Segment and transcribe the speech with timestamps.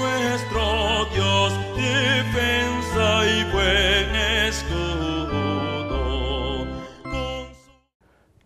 [0.00, 4.16] nuestro Dios, defensa y buen
[4.48, 6.00] escudo.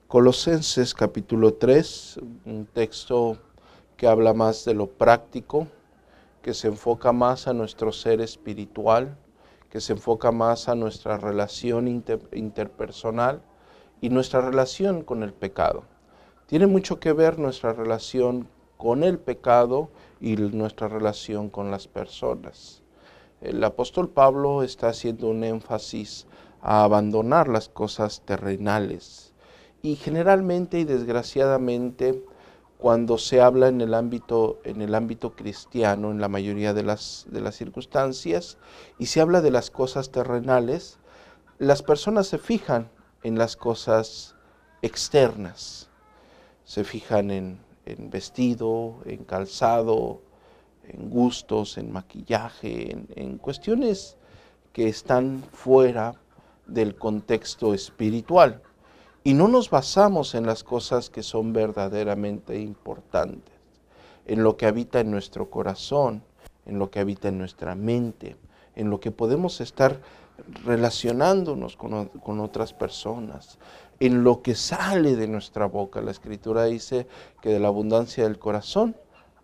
[0.09, 3.39] Colosenses capítulo 3, un texto
[3.97, 5.67] que habla más de lo práctico,
[6.43, 9.17] que se enfoca más a nuestro ser espiritual,
[9.71, 13.43] que se enfoca más a nuestra relación inter- interpersonal
[14.01, 15.85] y nuestra relación con el pecado.
[16.47, 22.83] Tiene mucho que ver nuestra relación con el pecado y nuestra relación con las personas.
[23.41, 26.27] El apóstol Pablo está haciendo un énfasis
[26.63, 29.35] a abandonar las cosas terrenales.
[29.83, 32.25] Y generalmente y desgraciadamente,
[32.79, 37.27] cuando se habla en el ámbito, en el ámbito cristiano, en la mayoría de las,
[37.29, 38.57] de las circunstancias,
[38.99, 40.99] y se habla de las cosas terrenales,
[41.59, 42.89] las personas se fijan
[43.23, 44.37] en las cosas
[44.81, 45.91] externas.
[46.65, 50.23] Se fijan en, en vestido, en calzado,
[50.89, 54.17] en gustos, en maquillaje, en, cuestiones
[54.73, 56.15] que están fuera
[56.67, 58.63] del contexto espiritual.
[59.23, 63.55] Y no nos basamos en las cosas que son verdaderamente importantes,
[64.27, 66.23] en lo que habita en nuestro corazón,
[66.67, 68.37] en lo que habita en nuestra mente,
[68.75, 70.01] en lo que podemos estar
[70.65, 73.59] relacionándonos con, con otras personas,
[74.01, 76.01] en lo que sale de nuestra boca.
[76.01, 77.07] La escritura dice
[77.41, 78.97] que de la abundancia del corazón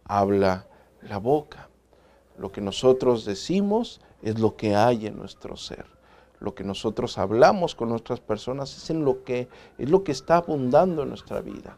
[0.05, 0.67] habla
[1.03, 1.69] la boca.
[2.39, 5.87] Lo que nosotros decimos es lo que hay en nuestro ser.
[6.41, 10.39] Lo que nosotros hablamos con nuestras personas es, en lo, que, es lo que está
[10.39, 11.77] abundando en nuestra vida.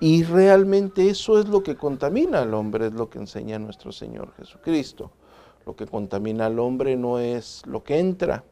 [0.00, 4.32] Y realmente eso es lo que contamina al hombre, es lo que enseña nuestro Señor
[4.38, 5.10] Jesucristo.
[5.66, 8.42] Lo que contamina al hombre no es lo que entra,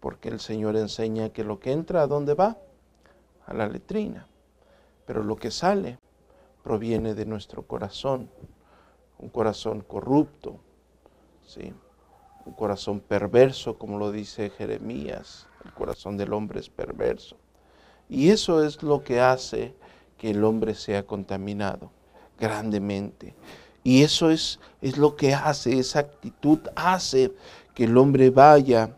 [0.00, 2.56] porque el Señor enseña que lo que entra, ¿a dónde va?
[3.48, 4.26] A la letrina.
[5.04, 5.98] Pero lo que sale
[6.62, 8.30] proviene de nuestro corazón,
[9.18, 10.60] un corazón corrupto,
[11.46, 11.72] ¿sí?
[12.44, 17.36] un corazón perverso, como lo dice Jeremías, el corazón del hombre es perverso.
[18.08, 19.74] Y eso es lo que hace
[20.16, 21.90] que el hombre sea contaminado
[22.38, 23.34] grandemente.
[23.84, 27.32] Y eso es, es lo que hace, esa actitud hace
[27.74, 28.96] que el hombre vaya,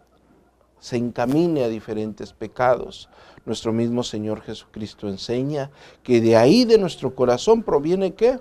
[0.79, 3.09] se encamine a diferentes pecados.
[3.51, 5.73] Nuestro mismo Señor Jesucristo enseña
[6.05, 8.39] que de ahí de nuestro corazón proviene qué?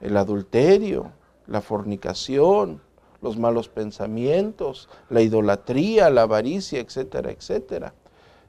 [0.00, 1.12] El adulterio,
[1.46, 2.82] la fornicación,
[3.22, 7.94] los malos pensamientos, la idolatría, la avaricia, etcétera, etcétera.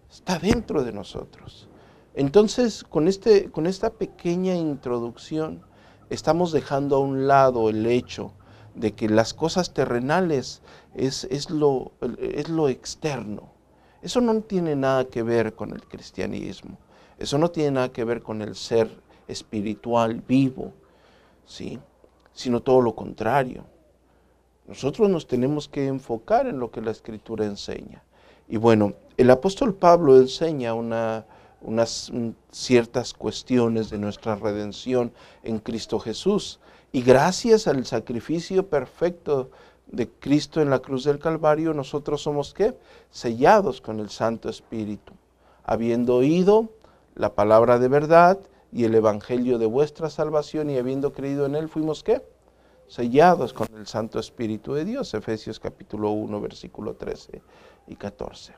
[0.10, 1.70] Está dentro de nosotros.
[2.16, 5.62] Entonces, con, este, con esta pequeña introducción,
[6.10, 8.34] estamos dejando a un lado el hecho
[8.74, 10.64] de que las cosas terrenales
[10.96, 13.55] es, es, lo, es lo externo.
[14.02, 16.78] Eso no tiene nada que ver con el cristianismo.
[17.18, 18.90] Eso no tiene nada que ver con el ser
[19.28, 20.74] espiritual vivo,
[21.46, 21.80] ¿sí?
[22.34, 23.64] sino todo lo contrario.
[24.68, 28.04] Nosotros nos tenemos que enfocar en lo que la Escritura enseña.
[28.48, 31.26] Y bueno, el apóstol Pablo enseña una,
[31.62, 35.12] unas mm, ciertas cuestiones de nuestra redención
[35.44, 36.60] en Cristo Jesús.
[36.92, 39.52] Y gracias al sacrificio perfecto
[39.88, 42.78] de Cristo en la cruz del Calvario, nosotros somos qué?
[43.10, 45.14] Sellados con el Santo Espíritu.
[45.64, 46.70] Habiendo oído
[47.16, 48.40] la palabra de verdad
[48.72, 52.22] y el evangelio de vuestra salvación y habiendo creído en él, fuimos qué?
[52.88, 55.14] Sellados con el Santo Espíritu de Dios.
[55.14, 57.42] Efesios capítulo 1, versículo 13
[57.88, 58.54] y 14.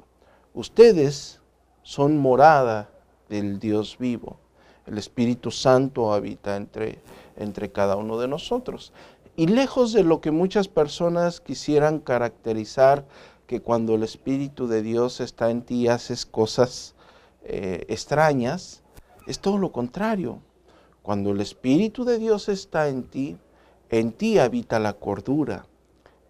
[0.53, 1.39] Ustedes
[1.83, 2.89] son morada
[3.29, 4.39] del Dios vivo.
[4.85, 6.99] El Espíritu Santo habita entre,
[7.35, 8.93] entre cada uno de nosotros.
[9.39, 13.05] Y lejos de lo que muchas personas quisieran caracterizar,
[13.45, 16.95] que cuando el Espíritu de Dios está en ti haces cosas
[17.43, 18.81] eh, extrañas,
[19.27, 20.39] es todo lo contrario.
[21.03, 23.37] Cuando el Espíritu de Dios está en ti,
[23.91, 25.67] en ti habita la cordura,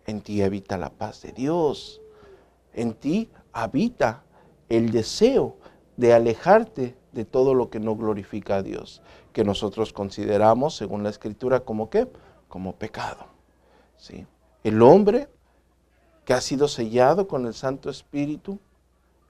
[0.06, 2.02] en ti habita la paz de Dios,
[2.74, 4.26] en ti habita
[4.68, 5.56] el deseo
[5.96, 9.02] de alejarte de todo lo que no glorifica a Dios,
[9.32, 12.10] que nosotros consideramos, según la Escritura, como qué?
[12.48, 13.26] Como pecado.
[13.98, 14.26] ¿sí?
[14.64, 15.28] El hombre
[16.26, 18.60] que ha sido sellado con el Santo Espíritu,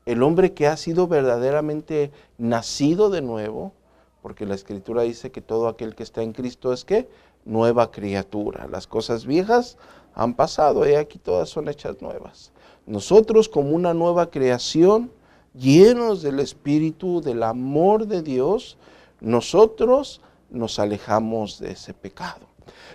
[0.06, 3.74] el hombre que ha sido verdaderamente nacido de nuevo,
[4.22, 7.10] porque la Escritura dice que todo aquel que está en Cristo es que
[7.46, 8.68] nueva criatura.
[8.68, 9.78] Las cosas viejas
[10.16, 12.52] han pasado y aquí todas son hechas nuevas.
[12.86, 15.12] Nosotros como una nueva creación,
[15.54, 18.78] llenos del Espíritu, del amor de Dios,
[19.20, 22.48] nosotros nos alejamos de ese pecado.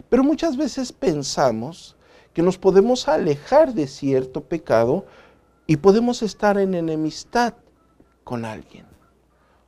[0.08, 1.96] Pero muchas veces pensamos
[2.32, 5.04] que nos podemos alejar de cierto pecado
[5.66, 7.54] y podemos estar en enemistad
[8.24, 8.86] con alguien.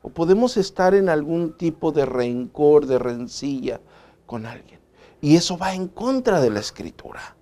[0.03, 3.81] O podemos estar en algún tipo de rencor, de rencilla
[4.27, 4.81] con alguien.
[5.21, 7.37] Y eso va en contra de la escritura.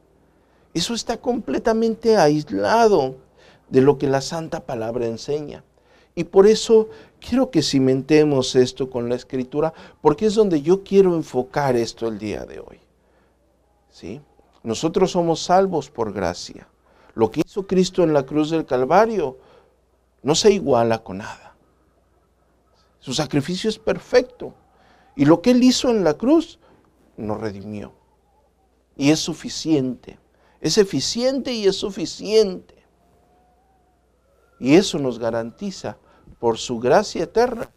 [0.74, 3.16] Eso está completamente aislado
[3.68, 5.64] de lo que la santa palabra enseña.
[6.14, 6.88] Y por eso
[7.20, 12.18] quiero que cimentemos esto con la escritura, porque es donde yo quiero enfocar esto el
[12.18, 12.80] día de hoy.
[13.90, 14.20] ¿Sí?
[14.62, 16.68] Nosotros somos salvos por gracia.
[17.14, 19.38] Lo que hizo Cristo en la cruz del Calvario
[20.22, 21.54] no se iguala con nada.
[23.00, 24.54] Su sacrificio es perfecto.
[25.16, 26.58] Y lo que Él hizo en la cruz
[27.16, 27.92] nos redimió.
[28.96, 30.18] Y es suficiente.
[30.60, 32.82] Es eficiente y es suficiente.
[34.60, 35.98] Y eso nos garantiza,
[36.42, 37.70] por su gracia eterna,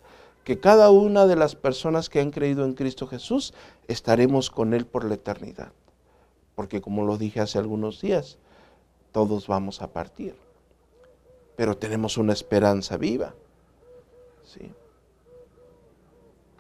[0.44, 3.54] que cada una de las personas que han creído en Cristo Jesús
[3.88, 5.72] estaremos con Él por la eternidad.
[6.56, 8.40] Porque como lo dije hace algunos días,
[9.12, 10.36] todos vamos a partir.
[11.56, 13.36] Pero tenemos una esperanza viva.
[14.44, 14.72] ¿sí?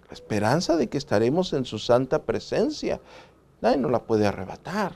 [0.07, 3.01] La esperanza de que estaremos en su santa presencia.
[3.61, 4.95] Nadie nos la puede arrebatar.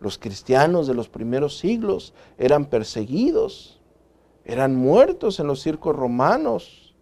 [0.00, 3.75] Los cristianos de los primeros siglos eran perseguidos,
[4.46, 6.94] eran muertos en los circos romanos,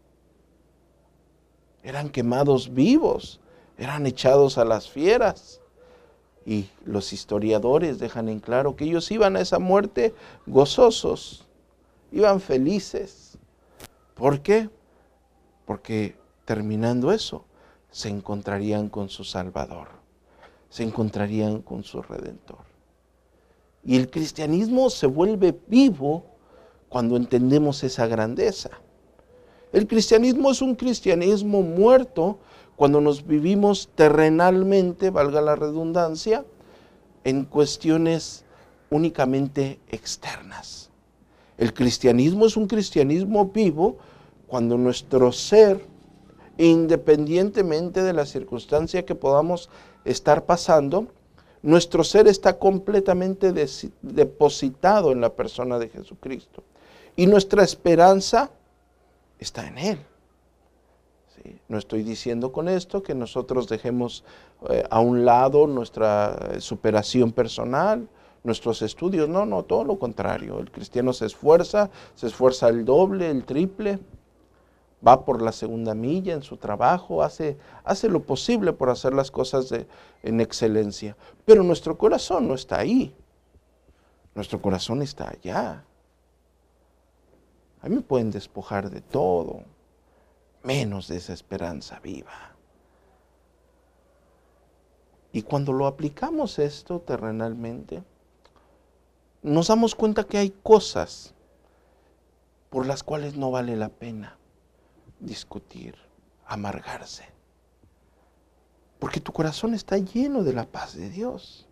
[1.82, 3.38] eran quemados vivos,
[3.76, 5.60] eran echados a las fieras.
[6.46, 10.14] Y los historiadores dejan en claro que ellos iban a esa muerte
[10.46, 11.46] gozosos,
[12.12, 13.36] iban felices.
[14.14, 14.70] ¿Por qué?
[15.66, 17.44] Porque terminando eso,
[17.90, 19.88] se encontrarían con su Salvador,
[20.70, 22.64] se encontrarían con su Redentor.
[23.84, 26.33] Y el cristianismo se vuelve vivo
[26.94, 28.70] cuando entendemos esa grandeza.
[29.72, 32.38] El cristianismo es un cristianismo muerto
[32.76, 36.44] cuando nos vivimos terrenalmente, valga la redundancia,
[37.24, 38.44] en cuestiones
[38.90, 40.88] únicamente externas.
[41.58, 43.96] El cristianismo es un cristianismo vivo
[44.46, 45.84] cuando nuestro ser,
[46.58, 49.68] independientemente de la circunstancia que podamos
[50.04, 51.08] estar pasando,
[51.60, 53.52] nuestro ser está completamente
[54.00, 56.62] depositado en la persona de Jesucristo.
[57.16, 58.50] Y nuestra esperanza
[59.38, 59.98] está en Él.
[61.68, 64.24] No estoy diciendo con esto que nosotros dejemos
[64.70, 68.08] eh, a un lado nuestra eh, superación personal,
[68.42, 69.28] nuestros estudios.
[69.28, 70.58] No, no, todo lo contrario.
[70.58, 73.98] El cristiano se esfuerza, se esfuerza el doble, el triple,
[75.06, 79.30] va por la segunda milla en su trabajo, hace, hace lo posible por hacer las
[79.30, 79.70] cosas
[80.22, 81.14] en excelencia.
[81.44, 83.14] Pero nuestro corazón no está ahí.
[84.34, 85.84] Nuestro corazón está allá.
[87.84, 89.62] A mí me pueden despojar de todo
[90.62, 92.56] menos de esa esperanza viva.
[95.32, 98.02] Y cuando lo aplicamos esto terrenalmente,
[99.42, 101.34] nos damos cuenta que hay cosas
[102.70, 104.38] por las cuales no vale la pena
[105.20, 105.94] discutir,
[106.46, 107.26] amargarse.
[108.98, 111.68] Porque tu corazón está lleno de la paz de Dios.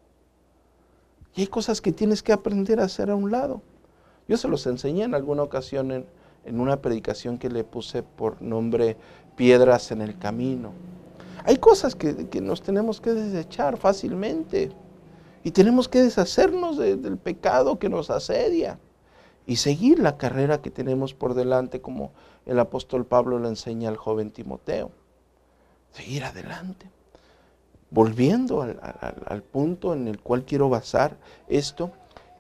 [1.35, 3.63] Y hay cosas que tienes que aprender a hacer a un lado.
[4.29, 6.07] Yo se los enseñé en alguna ocasión en,
[6.45, 8.97] en una predicación que le puse por nombre
[9.37, 10.73] Piedras en el Camino.
[11.45, 14.71] Hay cosas que, nos tenemos que desechar fácilmente
[15.43, 18.79] y tenemos que deshacernos del pecado que nos asedia
[19.45, 22.13] y seguir la carrera que tenemos por delante como
[22.47, 24.93] el apóstol Pablo le enseña al joven Timoteo.
[25.91, 26.89] Seguir adelante.
[27.91, 31.91] Volviendo al punto en el cual quiero basar esto,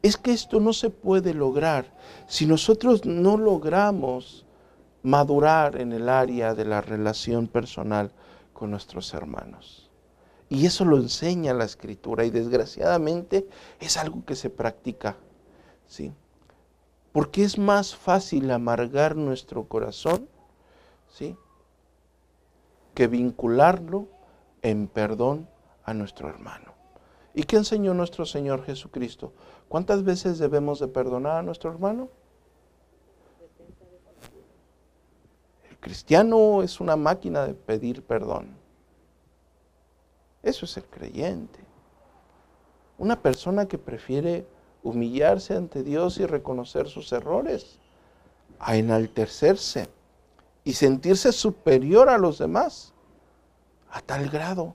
[0.02, 1.86] es que esto no se puede lograr
[2.26, 4.44] si nosotros no logramos
[5.02, 8.12] madurar en el área de la relación personal
[8.52, 9.90] con nuestros hermanos.
[10.48, 13.48] Y eso lo enseña la escritura y desgraciadamente
[13.80, 15.16] es algo que se practica.
[15.86, 16.12] ¿sí?
[17.12, 20.28] Porque es más fácil amargar nuestro corazón
[21.08, 21.36] ¿sí?
[22.94, 24.08] que vincularlo
[24.62, 25.48] en perdón
[25.84, 26.72] a nuestro hermano.
[27.34, 29.32] ¿Y qué enseñó nuestro Señor Jesucristo?
[29.72, 32.10] ¿Cuántas veces debemos de perdonar a nuestro hermano?
[35.70, 38.48] El cristiano es una máquina de pedir perdón.
[40.42, 41.60] Eso es el creyente.
[42.98, 44.46] Una persona que prefiere
[44.82, 47.78] humillarse ante Dios y reconocer sus errores,
[48.58, 49.88] a enaltecerse
[50.64, 52.92] y sentirse superior a los demás,
[53.90, 54.74] a tal grado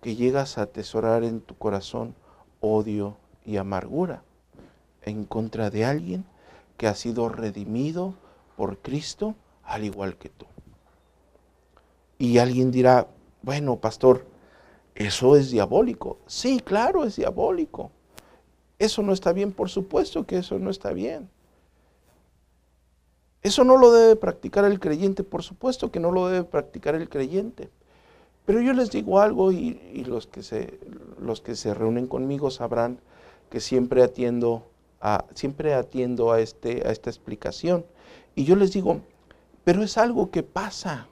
[0.00, 2.14] que llegas a atesorar en tu corazón
[2.62, 4.22] odio y amargura
[5.08, 6.24] en contra de alguien
[6.76, 8.14] que ha sido redimido
[8.56, 9.34] por Cristo
[9.64, 10.46] al igual que tú.
[12.18, 13.06] Y alguien dirá,
[13.42, 14.26] bueno, pastor,
[14.94, 16.18] eso es diabólico.
[16.26, 17.92] Sí, claro, es diabólico.
[18.78, 21.28] Eso no está bien, por supuesto que eso no está bien.
[23.42, 27.08] Eso no lo debe practicar el creyente, por supuesto que no lo debe practicar el
[27.08, 27.70] creyente.
[28.44, 30.80] Pero yo les digo algo y, los, que se,
[31.20, 32.98] los que se reúnen conmigo sabrán
[33.50, 34.66] que siempre atiendo
[35.34, 37.86] siempre atiendo a, este, a esta explicación.
[38.34, 39.00] Y yo les digo,
[39.64, 41.08] pero es algo que pasa.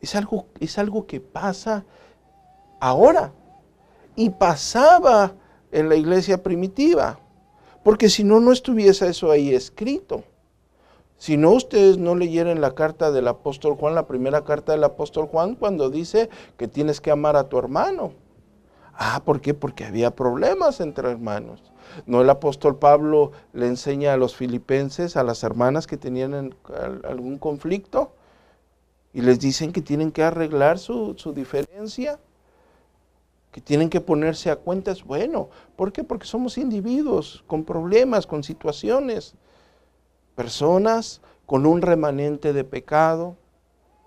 [0.00, 1.84] Es algo, es algo que pasa
[2.80, 3.32] ahora.
[4.14, 5.34] Y pasaba
[5.70, 7.18] en la iglesia primitiva.
[7.82, 10.24] Porque si no, no estuviese eso ahí escrito.
[11.18, 15.26] Si no, ustedes no leyeran la carta del apóstol Juan, la primera carta del apóstol
[15.26, 18.12] Juan, cuando dice que tienes que amar a tu hermano.
[18.98, 19.54] Ah, ¿por qué?
[19.54, 21.62] Porque había problemas entre hermanos.
[22.06, 26.54] No el apóstol Pablo le enseña a los filipenses, a las hermanas que tenían
[27.04, 28.12] algún conflicto,
[29.12, 32.18] y les dicen que tienen que arreglar su, su diferencia,
[33.52, 35.04] que tienen que ponerse a cuentas.
[35.04, 36.04] Bueno, ¿por qué?
[36.04, 39.34] Porque somos individuos con problemas, con situaciones
[40.36, 43.36] personas con un remanente de pecado,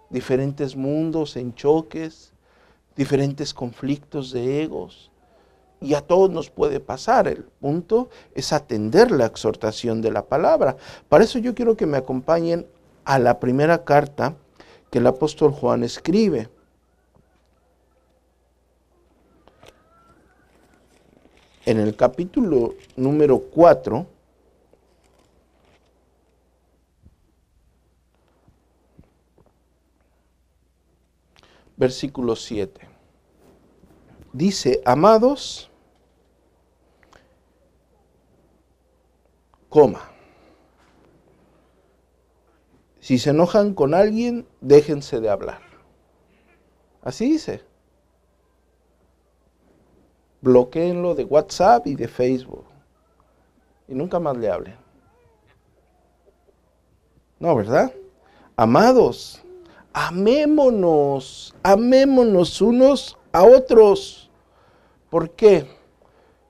[0.10, 2.34] diferentes mundos en choques,
[3.00, 5.10] diferentes conflictos de egos.
[5.80, 7.30] Y a todos nos puede pasar.
[7.30, 10.76] El punto es atender la exhortación de la palabra.
[11.08, 12.68] Para eso yo quiero que me acompañen
[13.06, 14.36] a la primera carta
[14.92, 16.50] que el apóstol Juan escribe.
[21.66, 24.06] En el capítulo número 4,
[31.80, 32.88] versículo 7.
[34.34, 35.72] Dice, amados,
[39.70, 40.12] coma.
[43.00, 45.62] Si se enojan con alguien, déjense de hablar.
[47.02, 47.64] Así dice.
[50.42, 52.66] Bloqueenlo de WhatsApp y de Facebook.
[53.88, 54.76] Y nunca más le hablen.
[57.40, 57.94] No, ¿verdad?
[58.58, 59.42] Amados,
[59.94, 64.30] amémonos, amémonos unos a otros.
[65.10, 65.68] ¿Por qué?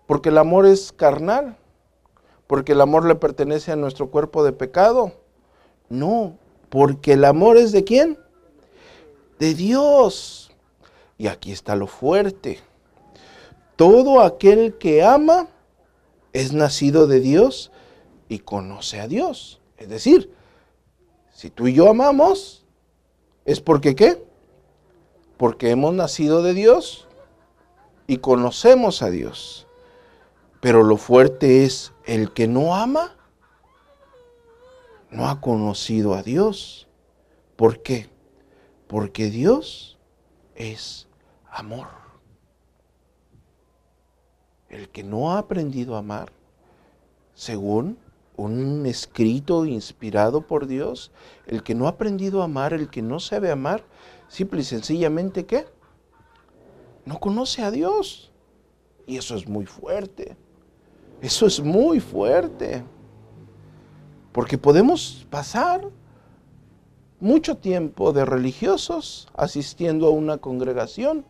[0.08, 1.58] Porque el amor es carnal,
[2.48, 5.14] porque el amor le pertenece a nuestro cuerpo de pecado.
[5.90, 6.38] No,
[6.70, 8.18] porque el amor es de quién?
[9.40, 10.52] De Dios.
[11.18, 12.60] Y aquí está lo fuerte.
[13.76, 15.48] Todo aquel que ama
[16.34, 17.72] es nacido de Dios
[18.28, 19.60] y conoce a Dios.
[19.78, 20.34] Es decir,
[21.34, 22.59] si tú y yo amamos,
[23.50, 24.24] ¿Es porque qué?
[25.36, 27.08] Porque hemos nacido de Dios
[28.06, 29.66] y conocemos a Dios.
[30.62, 33.18] Pero lo fuerte es el que no ama,
[35.10, 36.88] no ha conocido a Dios.
[37.56, 38.08] ¿Por qué?
[38.86, 39.98] Porque Dios
[40.54, 41.08] es
[41.50, 41.88] amor.
[44.68, 46.32] El que no ha aprendido a amar,
[47.34, 47.98] según
[48.40, 51.12] un escrito inspirado por Dios,
[51.46, 53.84] el que no ha aprendido a amar, el que no sabe amar,
[54.28, 55.66] simple y sencillamente ¿qué?
[57.06, 58.32] No conoce a Dios.
[59.06, 60.38] Y eso es muy fuerte.
[61.22, 62.84] Eso es muy fuerte.
[64.32, 65.90] Porque podemos pasar
[67.20, 71.26] mucho tiempo de religiosos asistiendo a una congregación,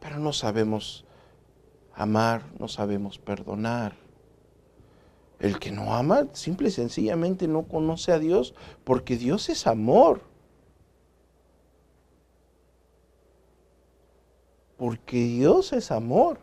[0.00, 1.04] pero no sabemos
[1.94, 4.01] amar, no sabemos perdonar,
[5.42, 10.20] el que no ama, simple y sencillamente no conoce a Dios, porque Dios es amor.
[14.76, 16.38] Porque Dios es amor.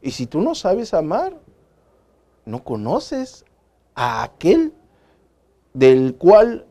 [0.00, 1.36] Y si tú no sabes amar,
[2.44, 3.44] no conoces
[3.96, 4.72] a aquel
[5.72, 6.64] del cual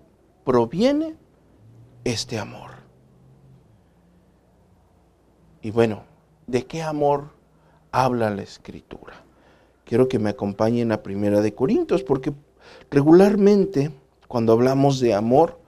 [0.46, 1.18] proviene
[2.06, 2.72] este amor.
[5.62, 6.04] Y bueno,
[6.48, 7.32] ¿de qué amor
[7.92, 9.23] habla la escritura?
[9.86, 12.34] Quiero que me acompañen a Primera de Corintios, porque
[12.90, 13.92] regularmente
[14.28, 15.60] cuando hablamos de amor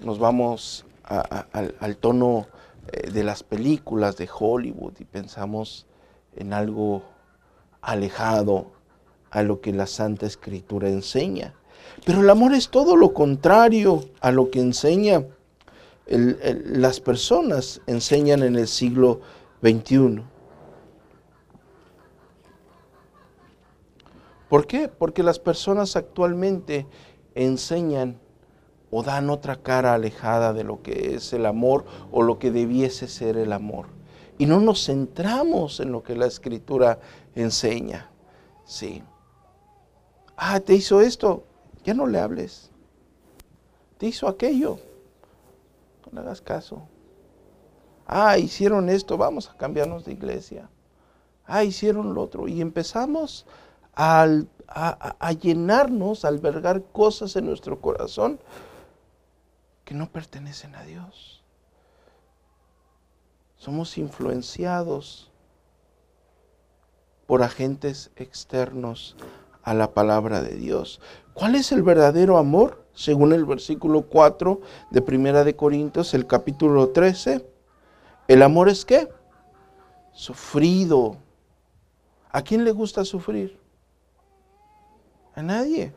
[0.00, 2.46] nos vamos al, tono
[2.92, 5.86] eh, de las películas de Hollywood y pensamos
[6.36, 7.02] en algo
[7.80, 8.72] alejado
[9.30, 11.54] a lo que la Santa Escritura enseña.
[12.04, 15.24] Pero el amor es todo lo contrario a lo que enseña
[16.06, 19.20] las personas, enseñan en el siglo
[19.62, 20.22] XXI.
[24.48, 24.88] ¿Por qué?
[24.88, 26.86] Porque las personas actualmente
[27.34, 28.18] enseñan
[28.90, 33.08] o dan otra cara alejada de lo que es el amor o lo que debiese
[33.08, 33.86] ser el amor.
[34.38, 37.00] Y no nos centramos en lo que la escritura
[37.34, 38.10] enseña.
[38.64, 39.02] Sí.
[40.36, 41.44] Ah, te hizo esto,
[41.84, 42.70] ya no le hables.
[43.98, 44.78] Te hizo aquello,
[46.06, 46.82] no le hagas caso.
[48.06, 50.70] Ah, hicieron esto, vamos a cambiarnos de iglesia.
[51.44, 52.48] Ah, hicieron lo otro.
[52.48, 53.44] Y empezamos
[53.98, 58.38] a, llenarnos, a albergar cosas en nuestro corazón
[59.84, 61.42] que no pertenecen a Dios.
[63.56, 65.32] somos influenciados
[67.26, 69.16] por agentes externos
[69.64, 71.00] a la palabra de Dios.
[71.34, 72.86] ¿Cuál es el verdadero amor?
[72.94, 77.44] Según el versículo 4 de Primera de Corintios, el capítulo 13.
[78.28, 79.08] ¿El amor es qué?
[80.12, 81.16] Sufrido.
[82.30, 83.58] ¿A quién le gusta sufrir?
[85.38, 85.92] A nadie.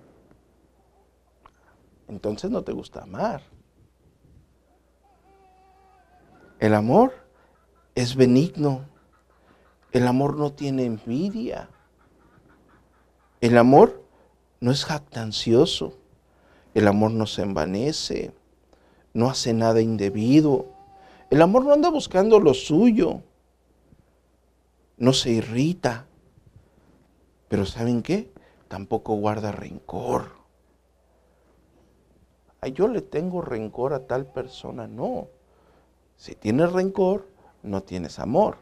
[2.08, 3.42] Entonces no te gusta amar.
[6.60, 7.26] El amor
[7.96, 8.86] es benigno.
[9.94, 11.70] El amor no tiene envidia.
[13.40, 14.04] El amor
[14.60, 15.98] no es jactancioso.
[16.76, 18.36] El amor no se envanece.
[19.12, 20.68] No hace nada indebido.
[21.32, 23.24] El amor no anda buscando lo suyo.
[24.98, 26.06] No se irrita.
[27.48, 28.31] Pero ¿saben qué?
[28.72, 30.32] Tampoco guarda rencor.
[32.62, 34.88] Ay, yo le tengo rencor a tal persona.
[34.88, 35.28] No.
[36.16, 37.28] Si tienes rencor,
[37.64, 38.56] no tienes amor.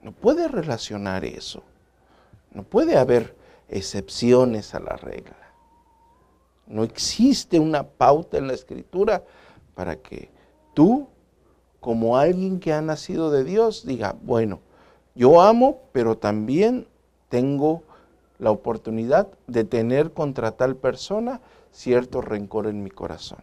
[0.00, 1.62] No puede relacionar eso.
[2.52, 3.36] No puede haber
[3.68, 5.36] excepciones a la regla.
[6.66, 9.24] No existe una pauta en la escritura
[9.74, 10.30] para que
[10.72, 11.06] tú,
[11.80, 14.60] como alguien que ha nacido de Dios, diga, bueno,
[15.14, 16.88] yo amo, pero también
[17.28, 17.82] tengo
[18.44, 21.40] la oportunidad de tener contra tal persona
[21.72, 23.38] cierto rencor en mi corazón.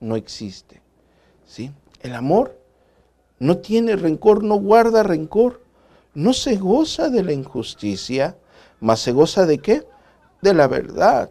[0.00, 0.82] No existe.
[1.46, 1.70] ¿Sí?
[2.00, 2.58] El amor
[3.38, 5.62] no tiene rencor, no guarda rencor,
[6.14, 8.36] no se goza de la injusticia,
[8.80, 9.86] mas se goza de qué?
[10.42, 11.30] De la verdad.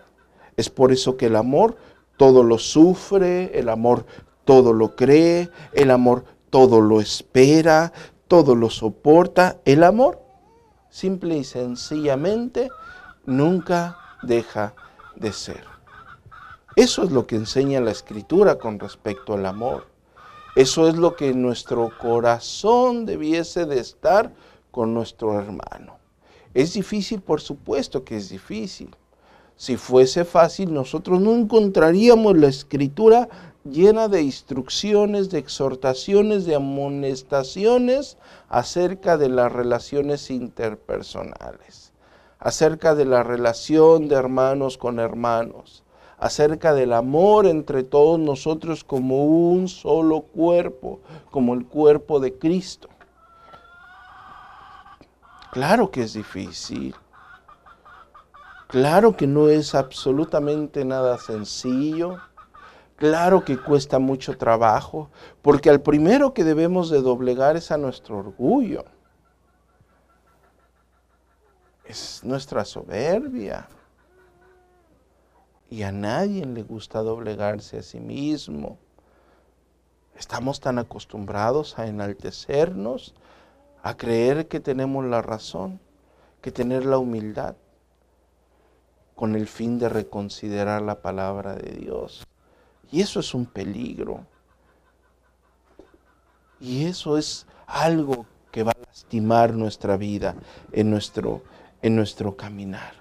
[0.55, 1.75] Es por eso que el amor
[2.15, 4.05] todo lo sufre, el amor
[4.45, 7.91] todo lo cree, el amor todo lo espera,
[8.29, 9.57] todo lo soporta.
[9.65, 10.21] El amor,
[10.89, 12.69] simple y sencillamente,
[13.29, 14.73] nunca deja
[15.15, 15.63] de ser.
[16.75, 19.87] Eso es lo que enseña la escritura con respecto al amor.
[20.55, 24.33] Eso es lo que nuestro corazón debiese de estar
[24.71, 25.97] con nuestro hermano.
[26.53, 28.95] Es difícil, por supuesto que es difícil.
[29.55, 33.27] Si fuese fácil, nosotros no encontraríamos la escritura
[33.65, 41.88] llena de instrucciones, de exhortaciones, de amonestaciones acerca de las relaciones interpersonales,
[42.39, 45.83] acerca de la relación de hermanos con hermanos,
[46.17, 52.89] acerca del amor entre todos nosotros como un solo cuerpo, como el cuerpo de Cristo.
[55.51, 56.95] Claro que es difícil.
[58.67, 62.17] Claro que no es absolutamente nada sencillo.
[62.97, 65.09] Claro que cuesta mucho trabajo,
[65.41, 68.85] porque al primero que debemos de doblegar es a nuestro orgullo.
[71.89, 73.67] Es nuestra soberbia.
[75.71, 78.77] Y a nadie le gusta doblegarse a sí mismo.
[80.15, 83.15] Estamos tan acostumbrados a enaltecernos,
[83.81, 85.79] a creer que tenemos la razón,
[86.43, 87.55] que tener la humildad
[89.15, 92.23] con el fin de reconsiderar la palabra de Dios.
[92.91, 94.27] Y eso es un peligro.
[96.59, 100.35] Y eso es algo que va a lastimar nuestra vida
[100.71, 101.41] en nuestro,
[101.81, 102.93] en nuestro caminar.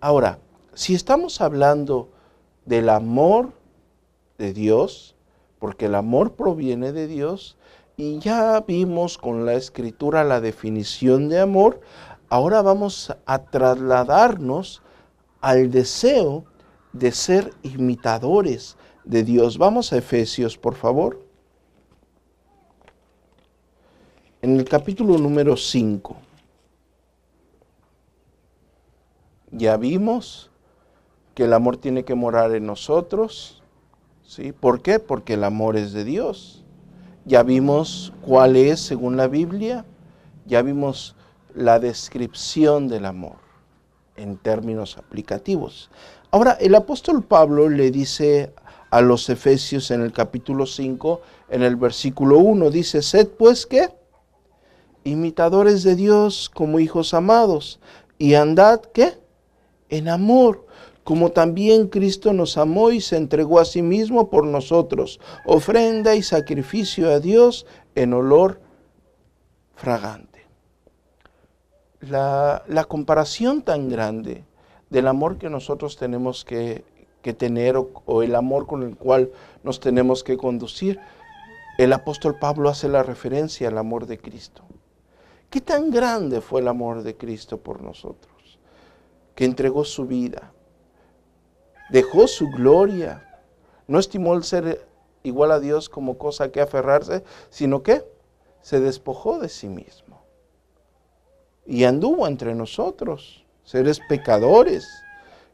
[0.00, 0.38] Ahora,
[0.74, 2.10] si estamos hablando
[2.64, 3.52] del amor
[4.38, 5.16] de Dios,
[5.58, 7.56] porque el amor proviene de Dios,
[7.96, 11.80] y ya vimos con la escritura la definición de amor,
[12.28, 14.82] ahora vamos a trasladarnos
[15.40, 16.44] al deseo
[16.92, 19.56] de ser imitadores de Dios.
[19.56, 21.24] Vamos a Efesios, por favor.
[24.42, 26.25] En el capítulo número 5.
[29.56, 30.50] Ya vimos
[31.34, 33.62] que el amor tiene que morar en nosotros.
[34.22, 34.52] ¿sí?
[34.52, 34.98] ¿Por qué?
[34.98, 36.64] Porque el amor es de Dios.
[37.24, 39.84] Ya vimos cuál es según la Biblia,
[40.44, 41.16] ya vimos
[41.54, 43.36] la descripción del amor
[44.14, 45.90] en términos aplicativos.
[46.30, 48.54] Ahora, el apóstol Pablo le dice
[48.90, 53.90] a los Efesios en el capítulo 5, en el versículo 1, dice, sed pues qué?
[55.02, 57.80] Imitadores de Dios como hijos amados
[58.18, 59.25] y andad qué?
[59.88, 60.66] En amor
[61.06, 66.22] como también Cristo nos amó y se entregó a sí mismo por nosotros, ofrenda y
[66.24, 68.60] sacrificio a Dios en olor
[69.76, 70.44] fragante.
[72.00, 74.42] La, comparación tan grande
[74.90, 76.82] del amor que nosotros tenemos que,
[77.38, 79.30] tener o, o el amor con el cual
[79.62, 80.98] nos tenemos que conducir,
[81.78, 84.64] el apóstol Pablo hace la referencia al amor de Cristo.
[85.50, 88.35] ¿Qué tan grande fue el amor de Cristo por nosotros?
[89.36, 90.52] Que entregó su vida,
[91.90, 93.40] dejó su gloria,
[93.86, 94.88] no estimó el ser
[95.22, 98.04] igual a Dios como cosa que aferrarse, sino que
[98.62, 100.22] se despojó de sí mismo.
[101.64, 104.88] Y anduvo entre nosotros, seres pecadores,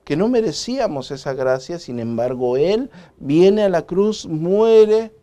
[0.04, 5.14] que no merecíamos esa gracia, sin embargo Él viene a la cruz, muere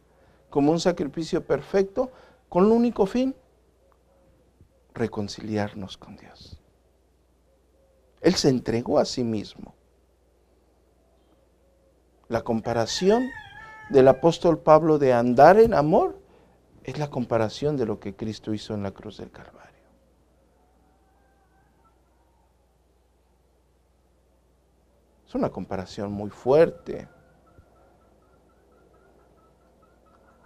[0.50, 2.12] como un sacrificio perfecto,
[2.48, 3.36] con el único fin,
[4.94, 6.59] reconciliarnos con Dios.
[8.30, 9.74] Él se entregó a sí mismo.
[12.28, 13.28] La comparación
[13.90, 16.16] del apóstol Pablo de andar en amor
[16.84, 19.82] es la comparación de lo que Cristo hizo en la cruz del Calvario.
[25.28, 27.08] Es una comparación muy fuerte.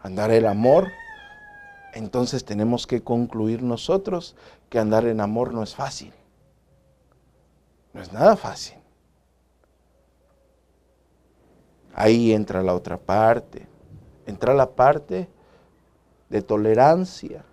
[0.04, 0.88] Andar el amor,
[1.94, 4.38] entonces tenemos que concluir nosotros
[4.70, 6.14] que andar en amor no es fácil.
[8.04, 8.76] Es nada fácil.
[11.96, 13.66] Ahí entra la otra parte.
[14.26, 15.30] Entra la parte
[16.28, 17.46] de tolerancia,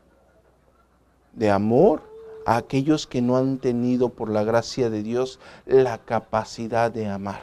[1.35, 2.03] de amor
[2.47, 7.43] a aquellos que no han tenido por la gracia de Dios la capacidad de amar.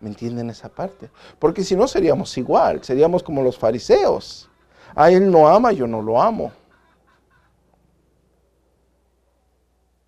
[0.00, 1.10] ¿Me entienden esa parte?
[1.38, 4.50] Porque si no seríamos igual, seríamos como los fariseos.
[4.96, 6.50] A él no ama, yo no lo amo.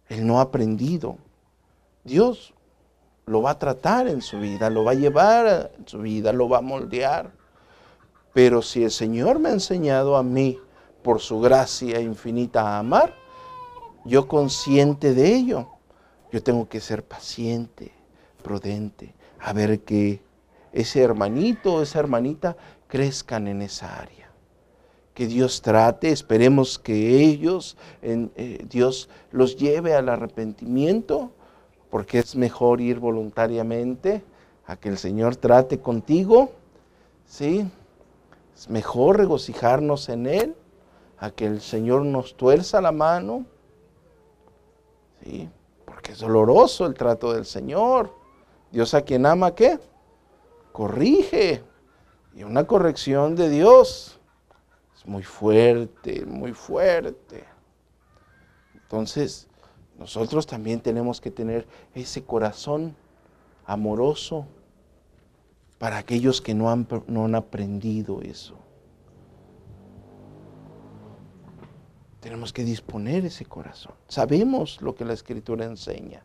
[0.08, 1.16] Él no ha aprendido.
[2.04, 2.54] Dios
[3.26, 6.48] lo va a tratar en su vida, lo va a llevar en su vida, lo
[6.48, 7.32] va a moldear.
[8.32, 10.58] Pero si el Señor me ha enseñado a mí,
[11.02, 13.14] por su gracia infinita, a amar,
[14.04, 15.68] yo consciente de ello,
[16.30, 17.92] yo tengo que ser paciente,
[18.42, 20.22] prudente, a ver que
[20.72, 22.56] ese hermanito esa hermanita
[22.88, 24.30] crezcan en esa área.
[25.14, 31.32] Que Dios trate, esperemos que ellos, eh, Dios los lleve al arrepentimiento,
[31.92, 34.24] porque es mejor ir voluntariamente
[34.64, 36.50] a que el Señor trate contigo,
[37.26, 37.70] ¿sí?
[38.56, 40.56] Es mejor regocijarnos en Él,
[41.18, 43.44] a que el Señor nos tuerza la mano,
[45.84, 48.10] porque es doloroso el trato del Señor.
[48.70, 49.78] Dios a quien ama, ¿qué?
[50.72, 51.62] Corrige.
[52.34, 54.18] Y una corrección de Dios
[54.96, 57.44] es muy fuerte, muy fuerte.
[58.76, 59.46] Entonces,
[60.02, 62.96] nosotros también tenemos que tener ese corazón
[63.64, 64.46] amoroso
[65.78, 68.56] para aquellos que no han, no han aprendido eso.
[72.18, 73.94] Tenemos que disponer ese corazón.
[74.08, 76.24] Sabemos lo que la escritura enseña.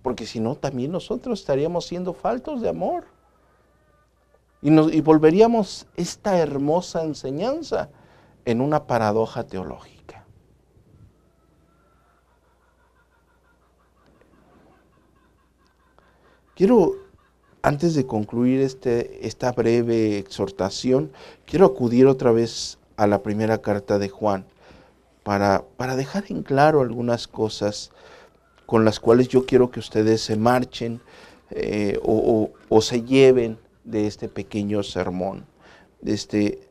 [0.00, 3.06] Porque si no, también nosotros estaríamos siendo faltos de amor.
[4.62, 7.90] Y, y volveríamos esta hermosa enseñanza
[8.44, 9.93] en una paradoja teológica.
[16.54, 16.94] Quiero,
[17.62, 21.10] antes de concluir este, esta breve exhortación,
[21.46, 24.46] quiero acudir otra vez a la primera carta de Juan
[25.24, 25.64] para,
[25.96, 27.90] dejar en claro algunas cosas
[28.66, 31.00] con las cuales yo quiero que ustedes se marchen
[31.50, 35.46] eh, o, se lleven de este pequeño sermón,
[36.02, 36.68] de, este,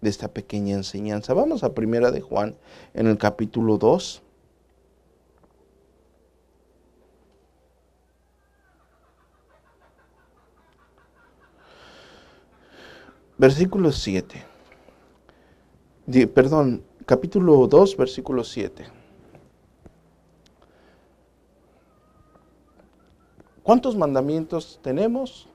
[0.00, 1.34] de esta pequeña enseñanza.
[1.34, 2.54] Vamos a primera de Juan
[2.94, 4.22] en el capítulo 2.
[13.38, 14.44] Versículo 7.
[16.34, 18.84] Perdón, capítulo 2, versículo 7.
[23.62, 25.48] ¿Cuántos mandamientos tenemos?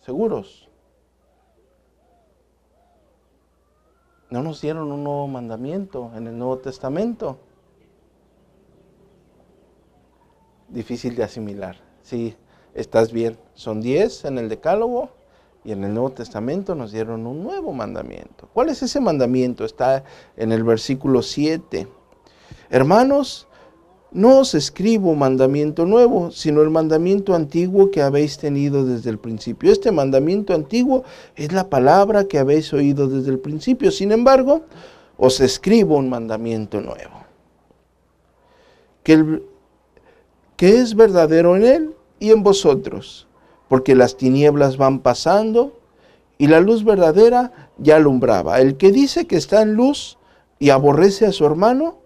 [0.00, 0.68] ¿Seguros?
[4.30, 7.38] ¿No nos dieron un nuevo mandamiento en el Nuevo Testamento?
[10.68, 11.76] Difícil de asimilar.
[12.02, 12.34] Sí,
[12.74, 13.38] estás bien.
[13.54, 15.17] Son 10 en el Decálogo
[15.64, 18.48] y en el Nuevo Testamento nos dieron un nuevo mandamiento.
[18.52, 19.64] ¿Cuál es ese mandamiento?
[19.64, 20.04] Está
[20.36, 21.88] en el versículo 7.
[22.70, 23.46] Hermanos,
[24.10, 29.70] no os escribo mandamiento nuevo, sino el mandamiento antiguo que habéis tenido desde el principio.
[29.70, 31.04] Este mandamiento antiguo
[31.36, 33.90] es la palabra que habéis oído desde el principio.
[33.90, 34.62] Sin embargo,
[35.18, 37.26] os escribo un mandamiento nuevo,
[39.02, 39.42] que,
[40.56, 43.27] que es verdadero en él y en vosotros
[43.68, 45.78] porque las tinieblas van pasando
[46.38, 48.60] y la luz verdadera ya alumbraba.
[48.60, 50.18] El que dice que está en luz
[50.58, 51.98] y aborrece a su hermano,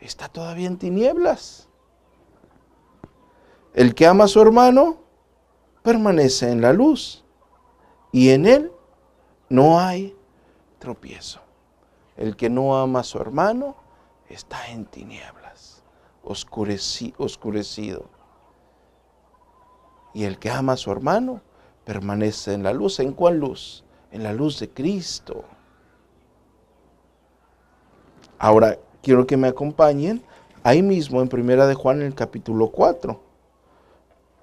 [0.00, 1.68] está todavía en tinieblas.
[3.72, 4.98] El que ama a su hermano,
[5.82, 7.24] permanece en la luz
[8.12, 8.72] y en él
[9.48, 10.16] no hay
[10.78, 11.40] tropiezo.
[12.16, 13.76] El que no ama a su hermano
[14.28, 15.82] está en tinieblas,
[16.22, 18.08] oscurecido.
[20.14, 21.42] Y el que ama a su hermano
[21.84, 23.00] permanece en la luz.
[23.00, 23.84] ¿En cuál luz?
[24.12, 25.44] En la luz de Cristo.
[28.38, 30.22] Ahora, quiero que me acompañen
[30.62, 33.20] ahí mismo en Primera de Juan en el capítulo 4.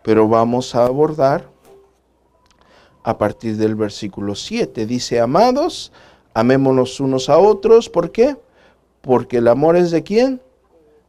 [0.03, 1.49] Pero vamos a abordar
[3.03, 4.85] a partir del versículo 7.
[4.85, 5.91] Dice, amados,
[6.33, 7.89] amémonos unos a otros.
[7.89, 8.37] ¿Por qué?
[9.01, 10.41] Porque el amor es de quién?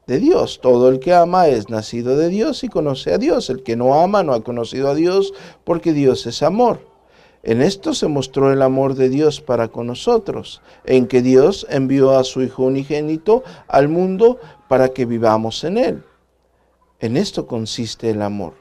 [0.07, 0.61] De Dios.
[0.61, 3.51] Todo el que ama es nacido de Dios y conoce a Dios.
[3.51, 5.33] El que no ama no ha conocido a Dios
[5.65, 6.81] porque Dios es amor.
[7.45, 12.13] En esto se mostró el amor de Dios para con nosotros, en que Dios envió
[12.17, 14.39] a su Hijo unigénito al mundo
[14.69, 16.05] para que vivamos en él.
[17.01, 18.55] En esto consiste el amor,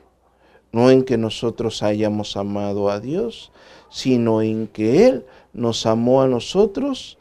[0.71, 3.51] no en que nosotros hayamos amado a Dios,
[3.91, 7.19] sino en que Él nos amó a nosotros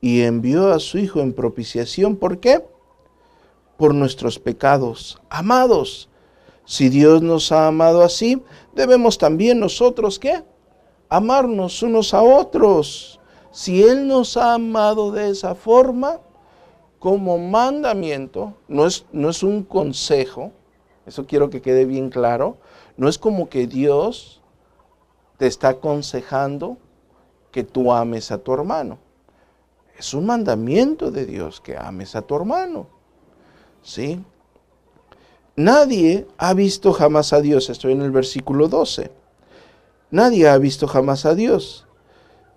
[0.00, 2.16] y envió a su Hijo en propiciación.
[2.16, 2.64] ¿Por qué?
[3.78, 5.18] Por nuestros pecados.
[5.30, 6.10] Amados,
[6.66, 8.42] si Dios nos ha amado así,
[8.74, 10.44] debemos también nosotros, ¿qué?
[11.08, 13.18] Amarnos unos a otros.
[13.50, 16.20] Si Él nos ha amado de esa forma,
[16.98, 20.52] como mandamiento, no es, no es un consejo,
[21.06, 22.58] eso quiero que quede bien claro,
[22.96, 24.42] no es como que Dios
[25.38, 26.76] te está aconsejando
[27.52, 28.98] que tú ames a tu hermano.
[29.96, 32.97] Es un mandamiento de Dios que ames a tu hermano.
[33.88, 34.20] ¿Sí?
[35.56, 39.10] Nadie ha visto jamás a Dios, estoy en el versículo 12.
[40.10, 41.86] Nadie ha visto jamás a Dios.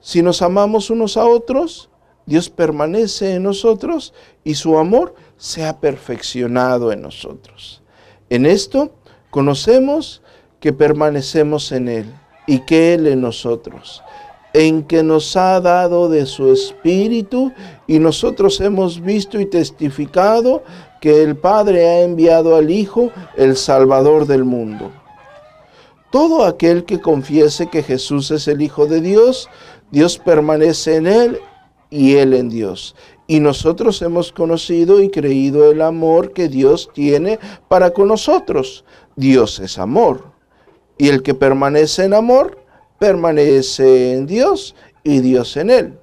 [0.02, 1.90] Si nos amamos unos a otros,
[2.26, 4.14] Dios permanece en nosotros
[4.44, 7.82] y su amor se ha perfeccionado en nosotros.
[8.30, 8.92] En esto
[9.30, 10.22] conocemos
[10.60, 12.14] que permanecemos en Él
[12.46, 14.04] y que Él en nosotros,
[14.52, 17.54] en que nos ha dado de su Espíritu
[17.88, 20.64] y nosotros hemos visto y testificado
[21.02, 24.92] que el Padre ha enviado al Hijo, el Salvador del mundo.
[26.12, 29.50] Todo aquel que confiese que Jesús es el Hijo de Dios,
[29.90, 31.40] Dios permanece en Él
[31.90, 32.96] y Él en Dios.
[33.28, 38.86] Y nosotros hemos conocido y creído el amor que Dios tiene para con nosotros.
[39.16, 40.32] Dios es amor.
[40.98, 42.60] Y el que permanece en amor,
[43.00, 46.01] permanece en Dios y Dios en Él.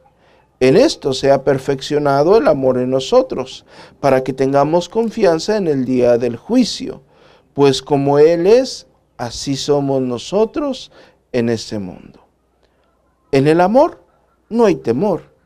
[0.61, 3.65] En esto se ha perfeccionado el amor en nosotros,
[4.01, 7.03] para que tengamos confianza en el día del juicio.
[7.55, 10.91] Pues como Él es, así somos nosotros
[11.33, 12.27] en este mundo.
[13.31, 14.03] En el amor
[14.49, 15.39] no hay temor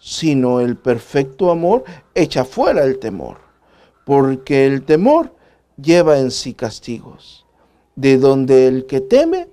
[0.00, 3.36] sino el perfecto amor echa fuera el temor,
[4.04, 5.34] porque el temor
[5.80, 7.46] lleva en sí castigos,
[7.94, 9.48] de donde el que teme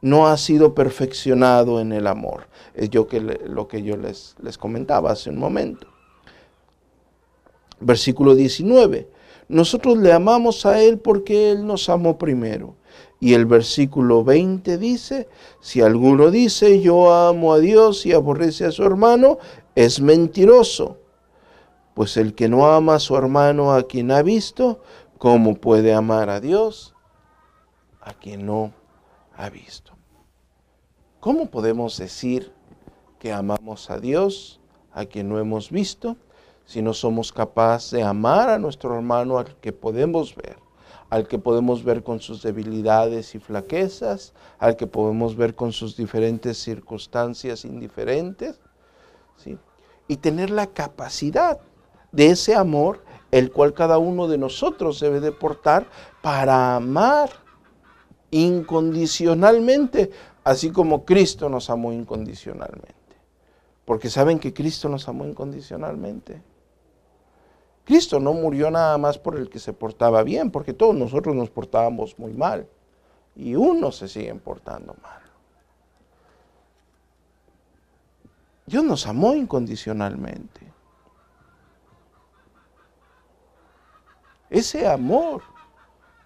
[0.00, 2.48] no ha sido perfeccionado en el amor.
[2.74, 5.86] Es yo que lo que yo les, les comentaba hace un momento.
[7.80, 9.08] Versículo 19.
[9.48, 12.76] Nosotros le amamos a Él porque Él nos amó primero.
[13.20, 15.28] Y el versículo 20 dice,
[15.60, 19.38] si alguno dice yo amo a Dios y aborrece a su hermano,
[19.74, 20.98] es mentiroso.
[21.94, 24.80] Pues el que no ama a su hermano a quien ha visto,
[25.18, 26.94] ¿cómo puede amar a Dios
[28.00, 28.72] a quien no
[29.38, 29.92] ha visto?
[31.20, 32.52] ¿Cómo podemos decir
[33.18, 34.60] que amamos a Dios
[34.92, 36.16] a quien no hemos visto
[36.66, 40.58] si no somos capaces de amar a nuestro hermano al que podemos ver?
[41.10, 45.96] al que podemos ver con sus debilidades y flaquezas, al que podemos ver con sus
[45.96, 48.60] diferentes circunstancias indiferentes,
[49.38, 49.56] ¿sí?
[50.06, 51.60] y tener la capacidad
[52.12, 55.86] de ese amor, el cual cada uno de nosotros debe de portar
[56.20, 57.30] para amar
[58.30, 60.10] incondicionalmente,
[60.44, 62.94] así como Cristo nos amó incondicionalmente.
[63.84, 66.42] Porque saben que Cristo nos amó incondicionalmente.
[67.84, 71.48] Cristo no murió nada más por el que se portaba bien, porque todos nosotros nos
[71.48, 72.68] portábamos muy mal.
[73.34, 75.22] Y unos se siguen portando mal.
[78.66, 80.70] Dios nos amó incondicionalmente.
[84.50, 85.42] Ese amor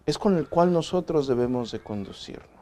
[0.06, 2.52] es con el cual nosotros debemos de conducirnos.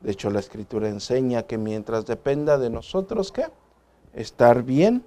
[0.00, 3.46] De hecho, la escritura enseña que mientras dependa de nosotros, ¿qué?
[4.12, 5.04] Estar bien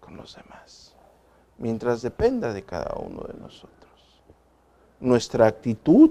[0.00, 0.94] con los demás.
[1.58, 3.72] Mientras dependa de cada uno de nosotros.
[5.00, 6.10] Nuestra actitud,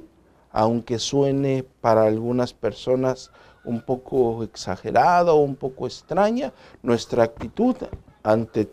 [0.52, 3.32] aunque suene para algunas personas
[3.64, 7.76] un poco exagerada o un poco extraña, nuestra actitud
[8.24, 8.72] ante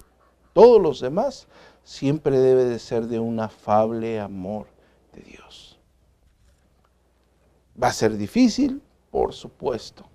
[0.53, 1.47] todos los demás
[1.85, 4.67] siempre debe de ser de un afable amor
[5.13, 5.79] de Dios.
[7.81, 10.07] Va a ser difícil, por supuesto.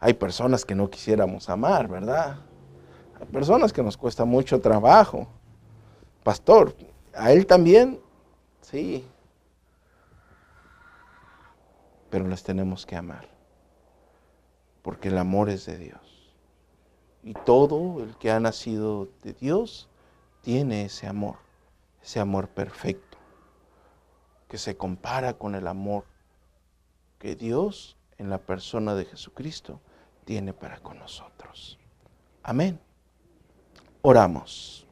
[0.00, 2.38] Hay personas que no quisiéramos amar, ¿verdad?
[3.20, 5.28] Hay personas que nos cuesta mucho trabajo.
[6.22, 6.74] Pastor,
[7.14, 8.00] a él también,
[8.60, 9.04] sí,
[12.10, 13.28] pero las tenemos que amar,
[14.82, 16.34] porque el amor es de Dios.
[17.22, 19.87] Y todo el que ha nacido de Dios
[20.48, 21.36] tiene ese amor,
[22.02, 23.18] ese amor perfecto,
[24.48, 26.06] que se compara con el amor
[27.18, 29.78] que Dios en la persona de Jesucristo
[30.24, 31.78] tiene para con nosotros.
[32.42, 32.80] Amén.
[34.00, 34.87] Oramos.